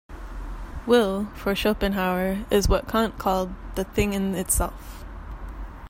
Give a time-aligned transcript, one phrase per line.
[0.87, 5.05] Will, for Schopenhauer, is what Kant called the "thing-in-itself".